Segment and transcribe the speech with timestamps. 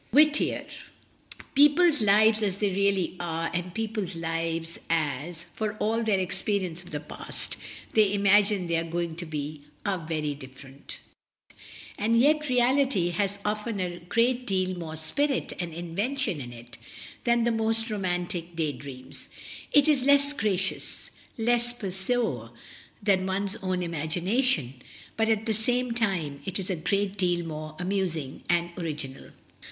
[0.11, 0.65] Whittier.
[1.53, 6.89] People's lives as they really are and people's lives as (for all their experience of
[6.89, 7.55] the past)
[7.93, 11.01] they imagine they are going to be, are very different
[11.99, 16.79] And yet reality has often a great deal more spirit and invention in it
[17.25, 19.27] than the most romantic day dreams—
[19.71, 22.49] it is less gracious, less poseur
[23.03, 24.81] than one's own imagination,
[25.15, 29.29] but at the same time it is a great deal more amusing and original.